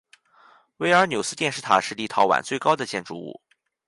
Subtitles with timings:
[0.77, 3.39] 维尔纽斯电视塔是立陶宛最高的建筑物。